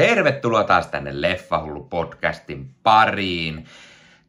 [0.00, 3.66] Tervetuloa taas tänne Leffahullu podcastin pariin.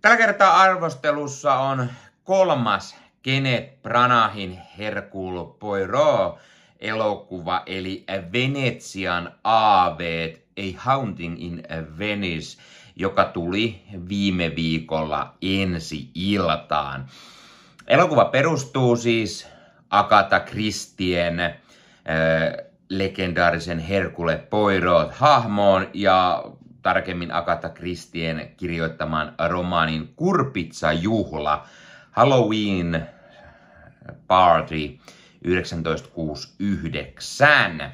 [0.02, 1.90] Tällä kertaa arvostelussa on
[2.24, 6.39] kolmas Kenneth Branahin Hercule Poirot
[6.79, 11.64] elokuva, eli Venetsian aaveet, A Haunting in
[11.98, 12.62] Venice,
[12.96, 17.06] joka tuli viime viikolla ensi iltaan.
[17.88, 19.48] Elokuva perustuu siis
[19.90, 21.54] Agatha Christien äh,
[22.92, 26.43] legendaarisen Herkule Poirot hahmoon ja
[26.82, 31.65] tarkemmin Agatha Christien kirjoittamaan romaanin Kurpitsa juhla
[32.12, 33.08] Halloween
[34.28, 35.00] Party
[35.44, 37.92] 1969.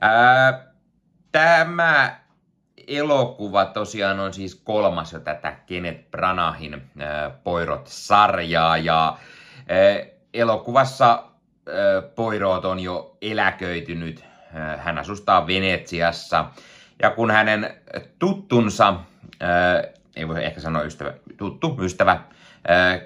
[0.00, 0.66] Ää,
[1.32, 2.20] tämä
[2.86, 6.90] elokuva tosiaan on siis kolmas jo tätä Kenneth Branahin
[7.44, 9.18] Poirot-sarjaa ja
[9.68, 9.76] ää,
[10.34, 11.24] elokuvassa
[12.14, 14.24] Poirot on jo eläköitynyt.
[14.78, 16.44] Hän asustaa Venetsiassa.
[17.02, 17.74] Ja kun hänen
[18.18, 18.94] tuttunsa,
[20.16, 22.20] ei voi ehkä sanoa ystävä, tuttu ystävä,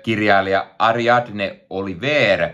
[0.03, 2.49] kirjailija Ariadne Oliver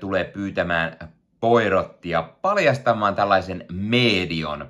[0.00, 0.96] tulee pyytämään
[1.40, 4.68] Poirottia paljastamaan tällaisen medion,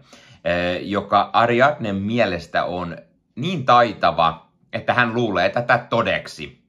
[0.80, 2.97] joka Ariadnen mielestä on
[3.34, 6.61] niin taitava, että hän luulee tätä todeksi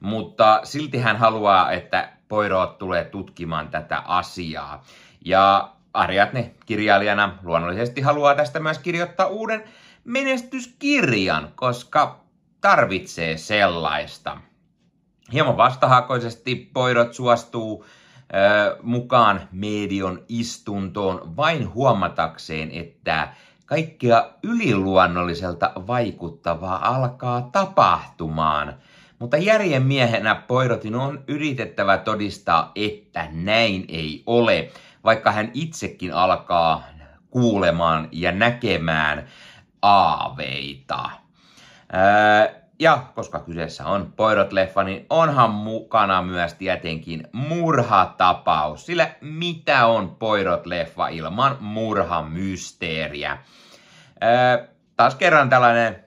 [0.00, 4.84] mutta silti hän haluaa, että Poirot tulee tutkimaan tätä asiaa.
[5.24, 9.64] Ja Ariadne kirjailijana luonnollisesti haluaa tästä myös kirjoittaa uuden
[10.04, 12.20] menestyskirjan, koska
[12.60, 14.36] tarvitsee sellaista.
[15.32, 23.28] Hieman vastahakoisesti Poirot suostuu ö, mukaan medion istuntoon vain huomatakseen, että
[23.66, 28.74] kaikkea yliluonnolliselta vaikuttavaa alkaa tapahtumaan–
[29.20, 34.70] mutta järjen miehenä Poirotin on yritettävä todistaa, että näin ei ole,
[35.04, 36.84] vaikka hän itsekin alkaa
[37.30, 39.26] kuulemaan ja näkemään
[39.82, 41.10] aaveita.
[42.78, 48.86] ja koska kyseessä on Poirot-leffa, niin onhan mukana myös tietenkin murhatapaus.
[48.86, 53.38] Sillä mitä on Poirot-leffa ilman murhamysteeriä?
[54.96, 56.04] taas kerran tällainen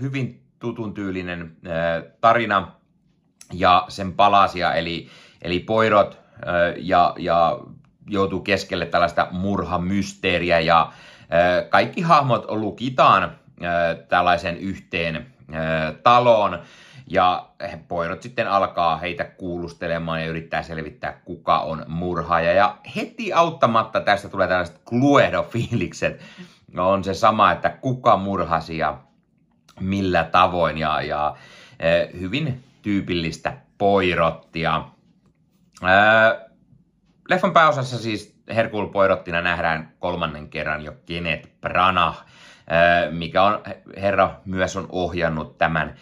[0.00, 1.56] hyvin tutun tyylinen
[2.20, 2.72] tarina
[3.52, 5.08] ja sen palasia, eli,
[5.42, 6.18] eli Poirot
[6.76, 7.58] ja, ja
[8.06, 10.92] joutuu keskelle tällaista murhamysteeriä ja
[11.70, 13.32] kaikki hahmot lukitaan
[14.08, 15.26] tällaisen yhteen
[16.02, 16.58] taloon
[17.06, 17.48] ja
[17.88, 22.52] Poirot sitten alkaa heitä kuulustelemaan ja yrittää selvittää, kuka on murhaaja.
[22.52, 26.20] Ja heti auttamatta tästä tulee tällaiset Cluedo-fiilikset.
[26.76, 28.98] On se sama, että kuka murhasi ja
[29.80, 31.36] millä tavoin ja, ja
[31.80, 34.82] e, hyvin tyypillistä poirottia.
[35.82, 35.88] E,
[37.28, 43.62] leffan pääosassa siis Herkul Poirottina nähdään kolmannen kerran jo Kenneth Branagh, e, mikä on
[43.96, 45.94] herra myös on ohjannut tämän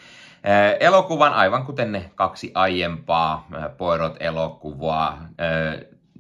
[0.81, 5.29] elokuvan, aivan kuten ne kaksi aiempaa Poirot-elokuvaa,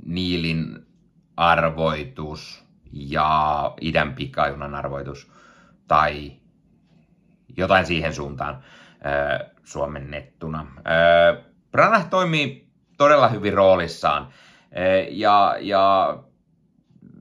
[0.06, 0.86] Niilin
[1.36, 5.30] arvoitus ja idän pikajunan arvoitus,
[5.88, 6.32] tai
[7.56, 8.64] jotain siihen suuntaan
[9.64, 10.66] suomennettuna.
[11.70, 12.68] Branagh toimii
[12.98, 14.28] todella hyvin roolissaan
[15.10, 16.16] ja, ja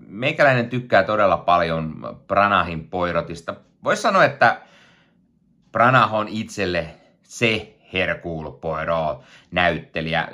[0.08, 1.96] meikäläinen tykkää todella paljon
[2.28, 3.56] Branahin poirotista.
[3.84, 4.62] Voisi sanoa, että
[5.72, 6.88] Branagh on itselle
[7.24, 10.28] se Hercule Poirot-näyttelijä.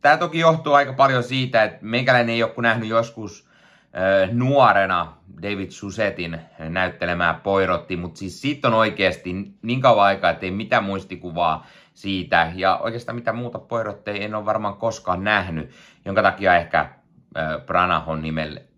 [0.00, 3.47] Tämä toki johtuu aika paljon siitä, että meikäläinen ei ole nähnyt joskus
[4.32, 5.12] nuorena
[5.42, 10.84] David Susetin näyttelemää Poirotti, mutta siis siitä on oikeasti niin kauan aikaa, että ei mitään
[10.84, 15.70] muistikuvaa siitä, ja oikeastaan mitä muuta Poirotteja en ole varmaan koskaan nähnyt,
[16.04, 16.88] jonka takia ehkä
[17.66, 18.22] Branagh on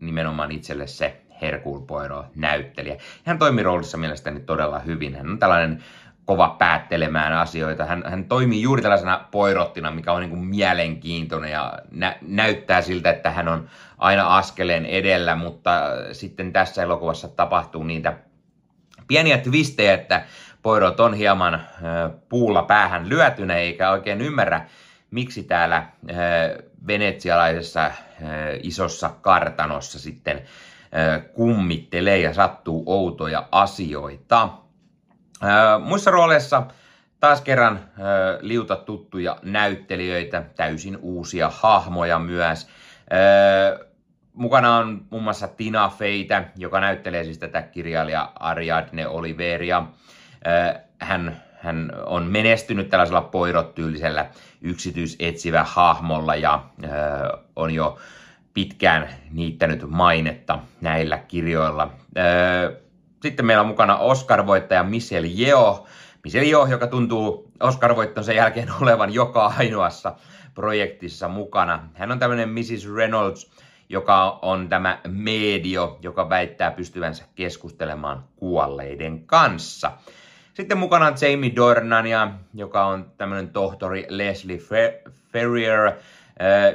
[0.00, 2.96] nimenomaan itselle se Hercule Poirot näyttelijä.
[3.24, 5.16] Hän toimii roolissa mielestäni todella hyvin.
[5.16, 5.84] Hän on tällainen
[6.30, 7.84] kova päättelemään asioita.
[7.84, 13.10] Hän, hän toimii juuri tällaisena poirottina, mikä on niin kuin mielenkiintoinen ja nä, näyttää siltä,
[13.10, 13.68] että hän on
[13.98, 15.80] aina askeleen edellä, mutta
[16.12, 18.12] sitten tässä elokuvassa tapahtuu niitä
[19.08, 20.22] pieniä twistejä, että
[20.62, 21.62] Poirot on hieman äh,
[22.28, 24.66] puulla päähän lyötynä eikä oikein ymmärrä,
[25.10, 25.86] miksi täällä äh,
[26.86, 27.94] venetsialaisessa äh,
[28.62, 30.42] isossa kartanossa sitten
[31.34, 34.48] kummittelee ja sattuu outoja asioita.
[35.84, 36.62] Muissa rooleissa
[37.20, 37.80] taas kerran
[38.40, 42.68] liuta tuttuja näyttelijöitä, täysin uusia hahmoja myös.
[44.32, 49.82] Mukana on muun muassa Tina Feitä, joka näyttelee siis tätä kirjailija Ariadne Oliveria.
[51.00, 54.26] Hän, hän on menestynyt tällaisella poirot-tyylisellä
[54.60, 56.64] yksityisetsivä hahmolla ja
[57.56, 57.98] on jo
[58.54, 61.90] pitkään niittänyt mainetta näillä kirjoilla.
[63.22, 65.86] Sitten meillä on mukana Oscar-voittaja Michelle Yeoh.
[66.24, 70.14] Michelle Yeoh, joka tuntuu Oscar-voittonsa jälkeen olevan joka ainoassa
[70.54, 71.88] projektissa mukana.
[71.94, 72.94] Hän on tämmöinen Mrs.
[72.94, 73.50] Reynolds,
[73.88, 79.92] joka on tämä medio, joka väittää pystyvänsä keskustelemaan kuolleiden kanssa.
[80.54, 84.58] Sitten mukana on Jamie Dornania, joka on tämmöinen tohtori Leslie
[85.32, 85.92] Ferrier.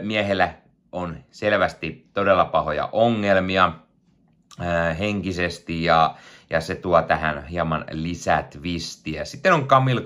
[0.01, 0.53] Miehellä
[0.91, 3.73] on selvästi todella pahoja ongelmia
[4.99, 6.15] henkisesti ja,
[6.49, 9.25] ja se tuo tähän hieman lisää twistiä.
[9.25, 10.03] Sitten on Camille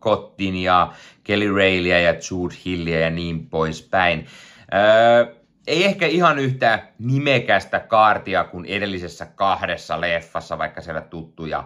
[0.00, 0.92] Cottin ja
[1.24, 4.26] Kelly Rayleigh ja Jude Hillia ja niin poispäin.
[4.74, 5.34] Öö,
[5.66, 11.64] ei ehkä ihan yhtä nimekästä kaartia kuin edellisessä kahdessa leffassa, vaikka siellä tuttuja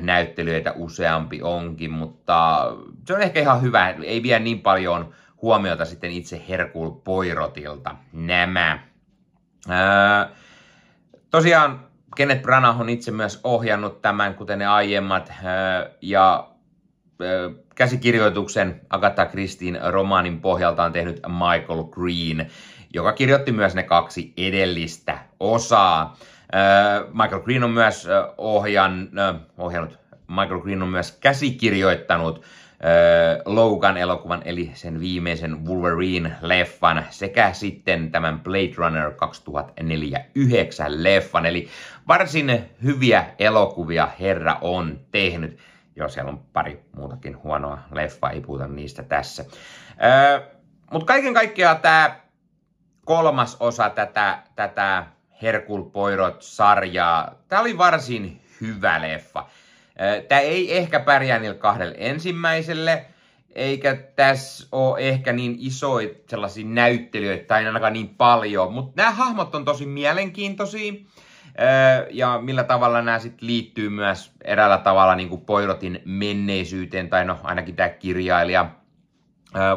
[0.00, 2.66] näyttelyitä useampi onkin, mutta
[3.06, 8.78] se on ehkä ihan hyvä, ei vie niin paljon huomiota sitten itse Herkul Poirotilta nämä.
[9.68, 10.28] Ää,
[11.30, 15.32] tosiaan Kenneth Branagh on itse myös ohjannut tämän, kuten ne aiemmat,
[16.02, 16.48] ja
[17.74, 22.50] käsikirjoituksen Agatha Christien romaanin pohjalta on tehnyt Michael Green,
[22.94, 26.16] joka kirjoitti myös ne kaksi edellistä osaa.
[27.12, 29.08] Michael Green on myös ohjan,
[29.58, 29.98] ohjannut,
[30.28, 32.44] Michael Green on myös käsikirjoittanut
[33.44, 41.46] Logan-elokuvan, eli sen viimeisen Wolverine-leffan, sekä sitten tämän Blade Runner 2049 leffan.
[41.46, 41.68] Eli
[42.08, 45.58] varsin hyviä elokuvia herra on tehnyt.
[45.96, 49.44] Joo, siellä on pari muutakin huonoa leffaa, ei puhuta niistä tässä.
[50.90, 52.16] Mutta kaiken kaikkiaan tämä
[53.04, 55.06] kolmas osa tätä, tätä
[55.42, 59.46] Herkul Poirot-sarjaa, tämä oli varsin hyvä leffa.
[60.28, 63.06] Tämä ei ehkä pärjää niille kahdelle ensimmäiselle,
[63.54, 69.54] eikä tässä ole ehkä niin isoja sellaisia näyttelijöitä, tai ainakaan niin paljon, mutta nämä hahmot
[69.54, 70.92] on tosi mielenkiintoisia,
[72.10, 77.38] ja millä tavalla nämä sitten liittyy myös eräällä tavalla niin kuin Poirotin menneisyyteen, tai no
[77.42, 78.70] ainakin tämä kirjailija,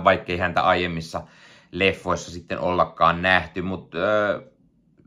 [0.03, 1.21] vaikkei häntä aiemmissa
[1.71, 3.97] leffoissa sitten ollakaan nähty, mutta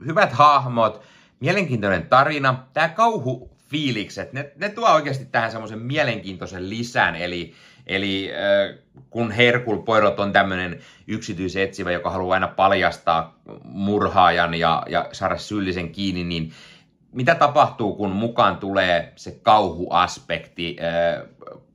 [0.06, 1.02] hyvät hahmot,
[1.40, 7.54] mielenkiintoinen tarina, tämä kauhu fiilikset, ne, ne tuo oikeasti tähän semmoisen mielenkiintoisen lisän, eli,
[7.86, 8.30] eli
[9.10, 15.90] kun Herkul Poirot on tämmöinen yksityisetsivä, joka haluaa aina paljastaa murhaajan ja, ja saada syyllisen
[15.90, 16.52] kiinni, niin
[17.12, 20.76] mitä tapahtuu, kun mukaan tulee se kauhuaspekti,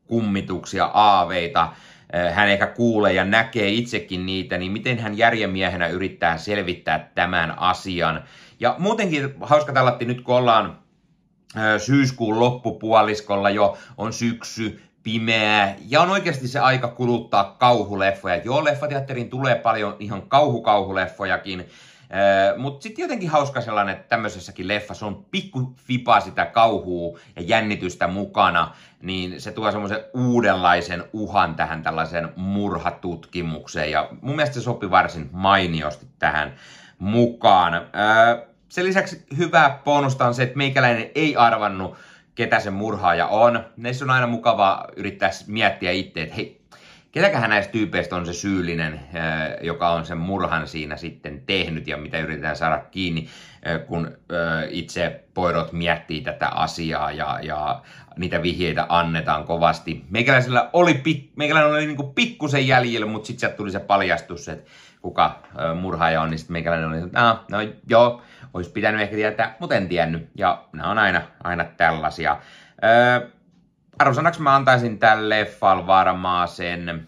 [0.07, 1.73] kummituksia, aaveita,
[2.33, 8.23] hän ehkä kuulee ja näkee itsekin niitä, niin miten hän järjemiehenä yrittää selvittää tämän asian.
[8.59, 10.82] Ja muutenkin hauska tällatti nyt, kun ollaan
[11.77, 18.35] syyskuun loppupuoliskolla jo on syksy, pimeää, ja on oikeasti se aika kuluttaa kauhuleffoja.
[18.35, 21.65] Joo, leffateatteriin tulee paljon ihan kauhukauhuleffojakin,
[22.57, 28.07] mutta sitten jotenkin hauska sellainen, että tämmöisessäkin leffassa on pikku fipa sitä kauhua ja jännitystä
[28.07, 34.91] mukana, niin se tuo semmoisen uudenlaisen uhan tähän tällaiseen murhatutkimukseen, ja mun mielestä se sopi
[34.91, 36.53] varsin mainiosti tähän
[36.99, 37.73] mukaan.
[38.73, 41.95] Sen lisäksi hyvä bonusta on se, että meikäläinen ei arvannut,
[42.35, 43.65] ketä se murhaaja on.
[43.77, 46.61] Neissä on aina mukava yrittää miettiä itse, että hei,
[47.11, 48.99] ketäköhän näistä tyypeistä on se syyllinen,
[49.61, 53.27] joka on sen murhan siinä sitten tehnyt ja mitä yritetään saada kiinni,
[53.87, 54.17] kun
[54.69, 57.81] itse poirot miettii tätä asiaa ja, ja
[58.17, 60.05] niitä vihjeitä annetaan kovasti.
[60.09, 61.03] Meikäläisellä oli,
[61.35, 64.71] meikäläinen oli niin pikkusen jäljellä, mutta sitten sieltä tuli se paljastus, että
[65.03, 65.39] kuka
[65.81, 67.57] murhaaja on, niin sitten meikäläinen oli, että no, no
[67.89, 68.21] joo,
[68.53, 70.29] olisi pitänyt ehkä tietää, mutta en tiennyt.
[70.37, 72.37] Ja nämä on aina, aina tällaisia.
[73.99, 77.07] Arvosanaksi mä antaisin tälle leffal varmaan sen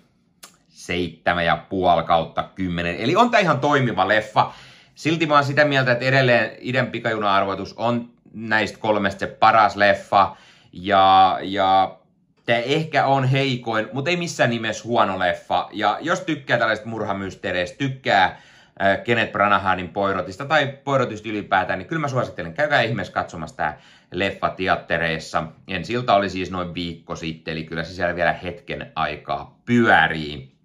[0.67, 2.95] seitsemän ja puoli kautta kymmenen.
[2.95, 4.51] Eli on tämä ihan toimiva leffa.
[4.95, 10.35] Silti mä oon sitä mieltä, että edelleen idän pikajuna-arvoitus on näistä kolmesta se paras leffa.
[10.73, 11.97] Ja, ja
[12.45, 15.69] tämä ehkä on heikoin, mutta ei missään nimessä huono leffa.
[15.71, 18.41] Ja jos tykkää tällaisista murhamysteereistä, tykkää
[18.81, 23.77] Äh, Kenneth Branahanin Poirotista tai Poirotista ylipäätään, niin kyllä mä suosittelen, käykää ihmeessä katsomassa tämä
[24.11, 25.43] leffa teattereissa.
[25.67, 30.55] Ensi ilta oli siis noin viikko sitten, eli kyllä se siellä vielä hetken aikaa pyörii.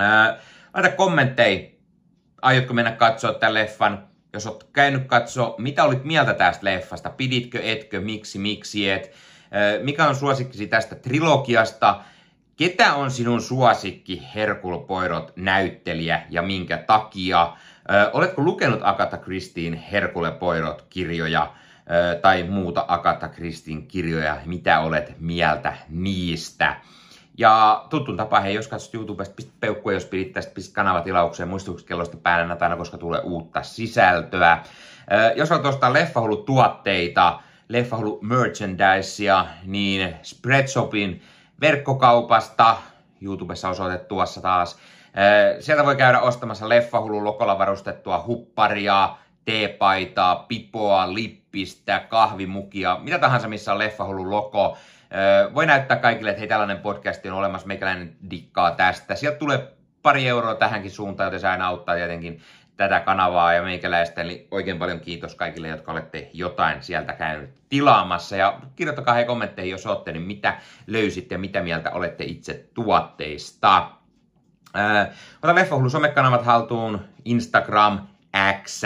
[0.00, 0.36] Äh,
[0.74, 1.68] laita kommentteja,
[2.42, 7.60] aiotko mennä katsoa tämän leffan, jos olet käynyt katsoa, mitä olit mieltä tästä leffasta, piditkö,
[7.62, 9.12] etkö, miksi, miksi et,
[9.82, 12.00] mikä on suosikkisi tästä trilogiasta,
[12.56, 17.52] Ketä on sinun suosikki Herkul Poirot näyttelijä ja minkä takia?
[17.90, 21.52] Ö, oletko lukenut Agatha Christien Herkule Poirot kirjoja
[22.12, 24.36] ö, tai muuta Agatha Christien kirjoja?
[24.44, 26.76] Mitä olet mieltä niistä?
[27.38, 32.16] Ja tuttuun tapaan, hei, jos katsot YouTubesta, pistä peukkua, jos pidit tästä, pistä kanavatilaukseen, muistutuskellosta
[32.16, 34.62] päällä aina, koska tulee uutta sisältöä.
[35.36, 37.40] Jos haluat ostaa leffahullut tuotteita,
[37.74, 41.22] leffahullu merchandisea, niin Spreadshopin
[41.60, 42.76] verkkokaupasta,
[43.20, 44.78] YouTubessa osoitettu tuossa taas,
[45.60, 53.72] Sieltä voi käydä ostamassa leffahullu lokolla varustettua hupparia, teepaitaa, pipoa, lippistä, kahvimukia, mitä tahansa, missä
[53.72, 54.76] on leffahullu loko.
[55.54, 59.14] Voi näyttää kaikille, että hei, tällainen podcast on olemassa, meikäläinen dikkaa tästä.
[59.14, 62.40] Sieltä tulee pari euroa tähänkin suuntaan, joten se aina auttaa tietenkin
[62.76, 64.20] tätä kanavaa ja meikäläistä.
[64.20, 68.36] Eli oikein paljon kiitos kaikille, jotka olette jotain sieltä käynyt tilaamassa.
[68.36, 73.90] Ja kirjoittakaa hei kommentteihin, jos olette, niin mitä löysitte ja mitä mieltä olette itse tuotteista.
[75.42, 77.98] ota Leffahullu somekanavat haltuun, Instagram,
[78.62, 78.82] X,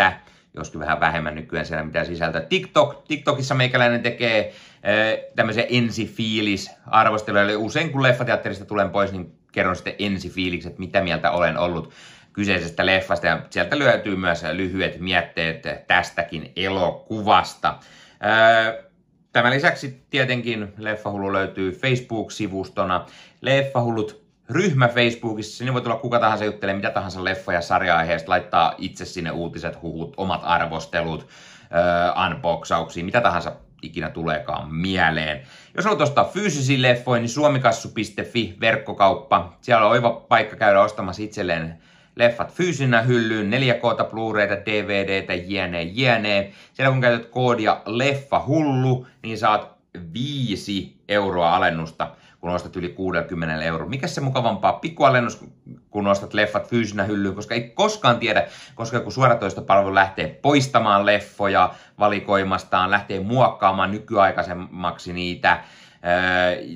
[0.54, 2.40] joskin vähän vähemmän nykyään siellä mitä sisältöä.
[2.40, 9.76] TikTok, TikTokissa meikäläinen tekee äh, tämmöisiä ensifiilis-arvosteluja, eli usein kun leffateatterista tulen pois, niin kerron
[9.76, 11.92] sitten ensifiilikset, mitä mieltä olen ollut
[12.38, 17.68] kyseisestä leffasta, ja sieltä löytyy myös lyhyet mietteet tästäkin elokuvasta.
[17.68, 18.84] Äh,
[19.32, 23.06] tämän lisäksi tietenkin Leffahullu löytyy Facebook-sivustona.
[23.40, 28.74] Leffahullut ryhmä Facebookissa, sinne voi tulla kuka tahansa juttelee mitä tahansa leffa- ja sarja-aiheesta, laittaa
[28.78, 31.28] itse sinne uutiset, huhut, omat arvostelut,
[31.62, 33.52] äh, unboxauksia, mitä tahansa
[33.82, 35.42] ikinä tuleekaan mieleen.
[35.76, 39.56] Jos haluat ostaa fyysisiä leffoja, niin suomikassu.fi verkkokauppa.
[39.60, 41.78] Siellä on oiva paikka käydä ostamassa itselleen
[42.18, 46.52] leffat fyysinä hyllyyn, 4K, Blu-rayta, DVDtä, jne, jne.
[46.72, 49.78] Siellä kun käytät koodia leffa hullu, niin saat
[50.12, 52.10] 5 euroa alennusta
[52.40, 53.88] kun ostat yli 60 euroa.
[53.88, 55.44] Mikä se mukavampaa pikkualennus,
[55.90, 61.74] kun ostat leffat fyysinä hyllyyn, koska ei koskaan tiedä, koska kun suoratoistopalvelu lähtee poistamaan leffoja
[61.98, 65.64] valikoimastaan, lähtee muokkaamaan nykyaikaisemmaksi niitä,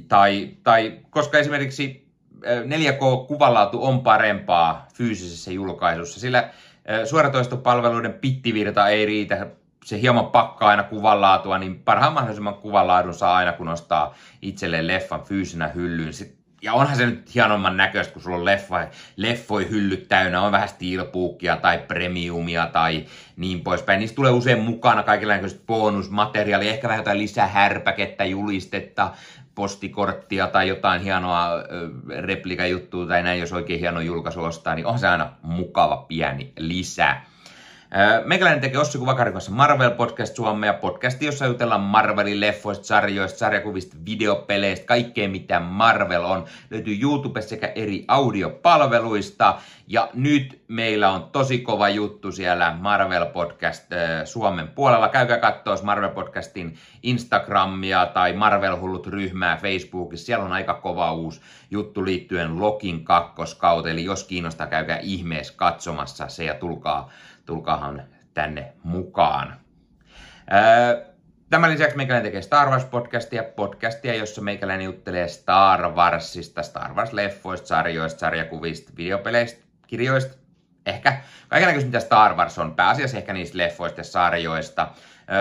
[0.08, 2.01] tai, tai koska esimerkiksi
[2.42, 6.49] 4K-kuvanlaatu on parempaa fyysisessä julkaisussa, sillä
[7.04, 9.46] suoratoistopalveluiden pittivirta ei riitä
[9.84, 15.22] se hieman pakkaa aina kuvanlaatua, niin parhaan mahdollisimman kuvanlaadun saa aina, kun ostaa itselleen leffan
[15.22, 16.12] fyysinä hyllyyn.
[16.62, 20.68] Ja onhan se nyt hienomman näköistä, kun sulla on leffa, leffoi hyllyt täynnä, on vähän
[20.68, 23.04] steelbookia tai premiumia tai
[23.37, 24.00] niin poispäin.
[24.00, 29.11] Niistä tulee usein mukana kaikenlaista bonusmateriaalia, ehkä vähän jotain lisähärpäkettä, julistetta,
[29.54, 31.49] postikorttia tai jotain hienoa
[32.18, 37.16] replikajuttua tai näin, jos oikein hieno julkaisu ostaa, niin on se aina mukava pieni lisä.
[38.25, 43.96] Meikäläinen tekee Ossi Kuvakarin kanssa Marvel Podcast Suomea, podcasti, jossa jutellaan Marvelin leffoista, sarjoista, sarjakuvista,
[44.06, 46.44] videopeleistä, kaikkea mitä Marvel on.
[46.70, 49.54] Löytyy YouTube sekä eri audiopalveluista.
[49.87, 53.84] Ja nyt meillä on tosi kova juttu siellä Marvel Podcast
[54.25, 55.08] Suomen puolella.
[55.08, 60.26] Käykää katsoa Marvel Podcastin Instagramia tai Marvel Hullut ryhmää Facebookissa.
[60.26, 63.90] Siellä on aika kova uusi juttu liittyen Lokin kakkoskautta.
[63.90, 67.11] Eli jos kiinnostaa, käykää ihmeessä katsomassa se ja tulkaa
[67.46, 68.02] tulkaahan
[68.34, 69.56] tänne mukaan.
[71.50, 78.20] Tämän lisäksi meikäläinen tekee Star Wars-podcastia, podcastia, jossa meikäläinen juttelee Star Warsista, Star Wars-leffoista, sarjoista,
[78.20, 80.37] sarjakuvista, videopeleistä, kirjoista,
[80.87, 84.88] ehkä kaikenlaista mitä Star Wars on, pääasiassa ehkä niistä leffoista ja sarjoista.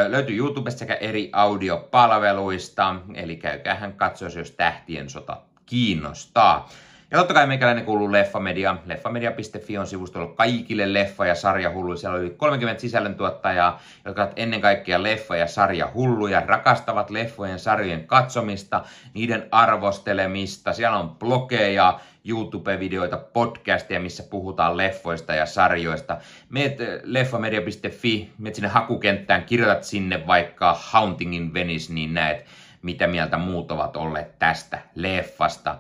[0.08, 6.70] Löytyy YouTubesta sekä eri audiopalveluista, eli käykäähän katsoa, jos tähtien sota kiinnostaa.
[7.12, 8.78] Ja totta kai meikäläinen kuuluu Leffamedia.
[8.86, 11.98] Leffamedia.fi on sivustolla kaikille leffa- ja sarjahulluja.
[11.98, 18.08] Siellä on yli 30 sisällöntuottajaa, jotka ovat ennen kaikkea leffa- ja sarjahulluja, rakastavat leffojen sarjojen
[18.08, 20.74] katsomista, niiden arvostelemista.
[20.74, 26.18] Siellä on blogeja, YouTube-videoita, podcasteja, missä puhutaan leffoista ja sarjoista.
[26.50, 32.46] Meet eh, leffamedia.fi, meet sinne hakukenttään, kirjoitat sinne vaikka Haunting in Venice, niin näet
[32.82, 35.78] mitä mieltä muut ovat olleet tästä leffasta.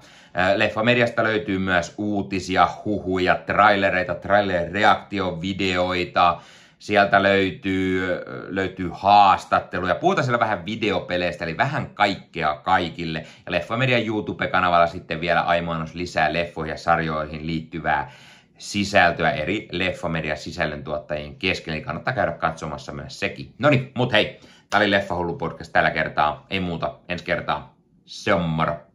[0.56, 6.42] Leffamediasta löytyy myös uutisia, huhuja, trailereita, trailer-reaktiovideoita,
[6.80, 8.08] sieltä löytyy,
[8.48, 9.96] löytyy haastatteluja.
[9.96, 13.26] Puhutaan siellä vähän videopeleistä, eli vähän kaikkea kaikille.
[13.46, 18.12] Ja Leffamedian YouTube-kanavalla sitten vielä aimoinnos lisää leffoihin ja sarjoihin liittyvää
[18.58, 23.54] sisältöä eri Leffamedia sisällöntuottajien kesken, eli kannattaa käydä katsomassa myös sekin.
[23.60, 24.40] No niin, mut hei,
[24.72, 26.46] Tämä oli Leffahullu podcast tällä kertaa.
[26.50, 27.76] Ei muuta, ensi kertaa.
[28.06, 28.91] Se on moro.